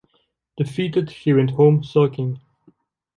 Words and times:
Defeated, 0.57 1.11
she 1.11 1.31
went 1.31 1.51
home 1.51 1.83
sulking. 1.83 2.39